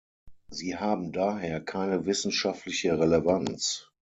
[0.49, 3.91] Sie haben daher keine wissenschaftliche Relevanz.